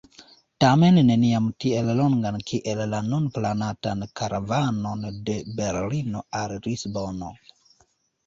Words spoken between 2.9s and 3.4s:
la nun